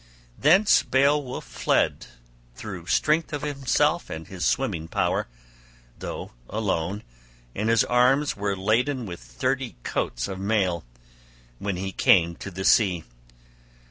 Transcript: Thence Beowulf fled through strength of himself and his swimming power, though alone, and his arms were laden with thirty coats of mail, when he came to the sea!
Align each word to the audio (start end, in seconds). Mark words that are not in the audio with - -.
Thence 0.35 0.81
Beowulf 0.81 1.45
fled 1.45 2.07
through 2.55 2.87
strength 2.87 3.33
of 3.33 3.43
himself 3.43 4.09
and 4.09 4.25
his 4.25 4.43
swimming 4.43 4.87
power, 4.87 5.27
though 5.99 6.31
alone, 6.49 7.03
and 7.53 7.69
his 7.69 7.83
arms 7.83 8.35
were 8.35 8.57
laden 8.57 9.05
with 9.05 9.19
thirty 9.19 9.75
coats 9.83 10.27
of 10.27 10.39
mail, 10.39 10.83
when 11.59 11.75
he 11.77 11.91
came 11.91 12.35
to 12.37 12.49
the 12.49 12.65
sea! 12.65 13.03